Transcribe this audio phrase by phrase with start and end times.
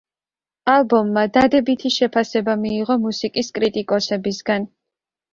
[0.75, 4.67] ალბომმა დადებითი შეფასება მიიღო მუსიკის კრიტიკოსებისგან.